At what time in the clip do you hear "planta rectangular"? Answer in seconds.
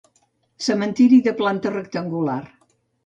1.43-2.43